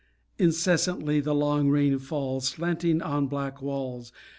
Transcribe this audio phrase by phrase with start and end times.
[0.39, 4.11] Incessantly the long rain falls, Slanting on black walls.